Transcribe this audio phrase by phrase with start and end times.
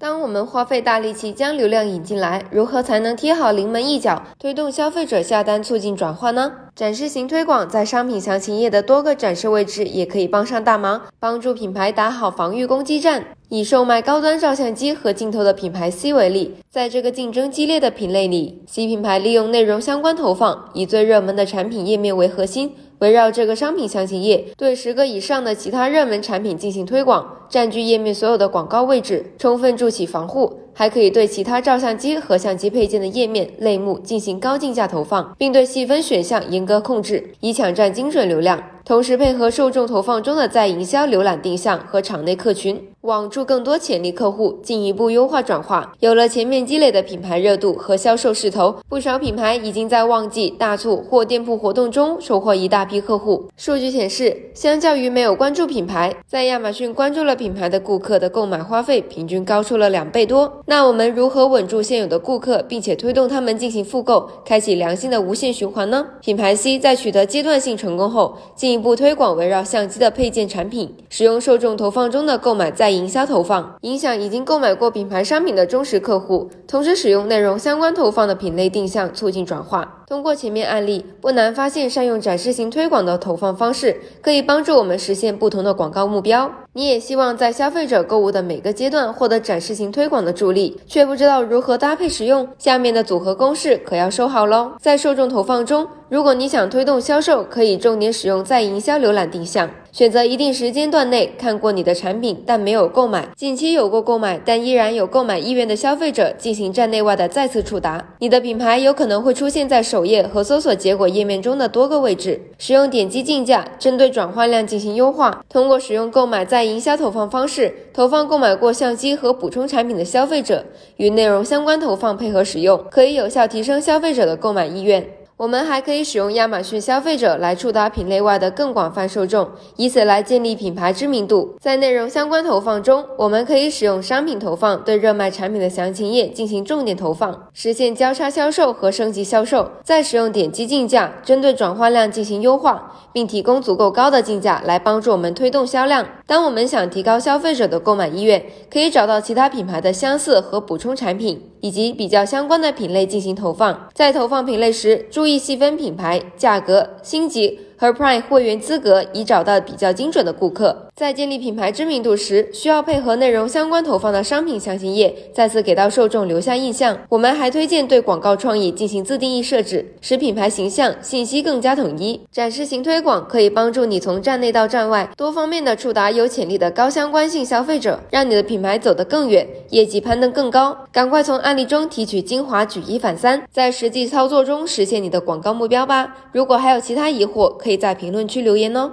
[0.00, 6.50] 当我们花费大力气将流量引进来，如何才能贴好临门一脚，推动消费者下单，促进转化呢？
[6.80, 13.22] 展示型推广在商品详情页的多个展示位置也可以帮上大忙，帮助品牌打好防御攻击战。
[13.50, 22.72] 以售卖高端照相机和镜头的品牌 C 为例，在这个竞争激烈的品类里，C 品牌利用内容相关投放，以最热门的产品页面为核心。
[23.00, 30.69] 围绕这个商品详情页，对十个以上的其他热门产品进行推广，占据页面所有的广告位置，充分筑起防护。
[30.80, 38.58] 还可以对其他照相机和相机配件的页面类目进行高竞价投放，并对细分选项严格控制，以抢占精准流量。
[38.90, 45.92] 同时配合受众投放中的在营销浏览定向和场内客群，网住更多潜力客户，进一步优化转化。
[46.00, 53.44] 有了前面积累的品牌热度和销售势头，不少品牌已经在旺季大促或店铺活动中收获一大批客户。
[53.56, 60.60] 数据显示，相较于没有关注品牌，在亚马逊关注了品牌的顾客的购买花费平均高出了两倍多。
[60.66, 66.04] 那我们如何稳住现有的顾客，并且推动他们进行复购，开启良性的无限循环呢？
[66.20, 79.99] 品牌 C 在取得阶段性成功后，进一步推广围绕相机的配件产品，使用受众投放中的购买再营销投放，影响已经购买过品牌商品的忠实客户，同时使用内容相关投放的品类定向，促进转化。
[80.10, 86.50] 通过前面案例，不难发现，善用展示型推广的投放方式，可以帮助我们实现不同的广告目标。
[86.72, 94.72] 你也希望在消费者购物的每个阶段获得展示型推广的助力，却不知道如何搭配使用，下面的组合公式可要收好喽。
[94.80, 99.70] 在受众投放中，如果你想推动销售，可以重点使用在营销浏览定向。
[99.92, 112.40] 选择一定时间段内看过你的产品但没有购买，近期有过购买但依然有购买意愿的消费者进行站内外的再次触达，你的品牌有可能会出现在首页和搜索结果页面中的多个位置。
[112.56, 115.44] 使用点击竞价，针对转换量进行优化。
[115.48, 120.64] 通过使用购买在营销投放方式，投放购买过相机和补充产品的消费者，
[120.98, 125.04] 与内容相关投放配合使用，可以有效提升消费者的购买意愿。
[125.40, 131.54] 我们还可以使用亚马逊消费者来触达品类外的更广泛受众，以此来建立品牌知名度。
[131.58, 139.70] 在内容相关投放中，我们可以使用商品投放对热卖产品的详情页进行重点投放，实现交叉销售和升级销售。
[139.82, 146.06] 再使用点击竞价，针对转换量进行优化，并提供足够高的竞价来帮助我们推动销量。
[146.26, 151.46] 当我们想提高消费者的购买意愿，可以找到其他品牌的相似和补充产品。
[151.60, 157.60] 以及比较相关的品类进行投放，在投放品类时，注意细分品牌、价格、星级。
[157.80, 160.89] 和 Prime 会员资格，以找到比较精准的顾客。
[161.00, 166.94] 在建立品牌知名度时，需要配合内容相关投放的商品详情页，再次给到受众留下印象。
[167.08, 172.20] 我们还推荐对广告创意进行自定义设置，使品牌形象信息更加统一。
[172.30, 180.76] 展示型推广可以帮助你从站内到站外，多方面的触达有潜力的高相关性消费者，让你的品牌走得更远，业绩攀登更高。
[180.92, 186.14] 赶快从案例中提取精华，举一反三，在实际操作中实现你的广告目标吧。
[186.32, 187.80] 如果还有其他疑惑，可以。
[187.80, 188.90] 在评论区留言哦。